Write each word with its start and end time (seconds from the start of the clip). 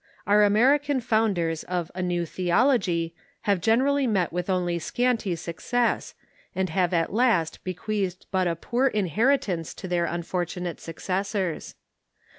Our 0.25 0.43
American 0.43 0.99
founders 0.99 1.61
of 1.65 1.91
a 1.93 2.01
"new 2.01 2.25
theology" 2.25 3.13
have 3.41 3.61
generally 3.61 4.07
met 4.07 4.31
Avith 4.31 4.49
only 4.49 4.79
scanty 4.79 5.35
success, 5.35 6.15
and 6.55 6.71
have 6.71 6.91
at 6.91 7.13
last 7.13 7.63
bequeathed 7.63 8.25
but 8.31 8.47
a 8.47 8.55
poor 8.55 8.89
inheri 8.89 9.39
tance 9.39 9.75
to 9.75 9.87
their 9.87 10.05
unfortunate 10.05 10.79
successors. 10.81 11.75